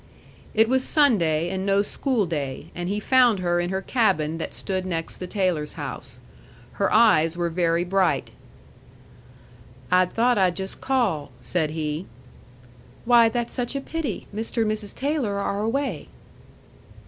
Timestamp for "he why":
11.69-13.29